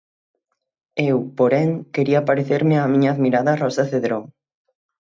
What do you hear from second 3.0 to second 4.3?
admirada Rosa Cedrón.